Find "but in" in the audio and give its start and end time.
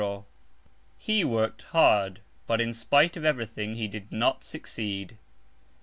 2.47-2.73